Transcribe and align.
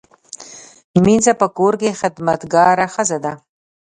مینځه 1.03 1.33
په 1.41 1.47
کور 1.57 1.73
کې 1.81 1.97
خدمتګاره 1.99 2.85
ښځه 2.93 3.17
ده 3.23 3.33